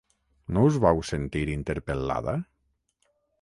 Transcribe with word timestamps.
No 0.55 0.61
us 0.69 0.79
vau 0.85 1.01
sentir 1.09 1.43
interpel·lada? 1.57 2.35